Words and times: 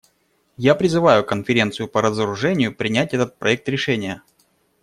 Я 0.57 0.73
призываю 0.73 1.23
Конференцию 1.23 1.87
по 1.87 2.01
разоружению 2.01 2.73
принять 2.75 3.13
этот 3.13 3.37
проект 3.37 3.69
решения. 3.69 4.23